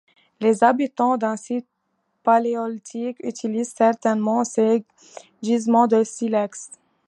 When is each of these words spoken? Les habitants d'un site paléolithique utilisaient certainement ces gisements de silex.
Les 0.39 0.63
habitants 0.63 1.15
d'un 1.15 1.37
site 1.37 1.67
paléolithique 2.23 3.19
utilisaient 3.23 3.71
certainement 3.77 4.43
ces 4.43 4.83
gisements 5.43 5.85
de 5.85 6.03
silex. 6.03 6.71